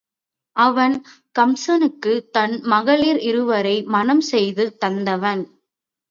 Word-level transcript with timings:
அவன் 0.55 0.95
கம்சனுக்குத் 1.39 2.29
தன் 2.31 2.55
மகளிர் 2.63 3.19
இருவரை 3.21 3.75
மணம் 3.87 4.23
செய்து 4.29 4.65
தந்தவன். 4.85 5.43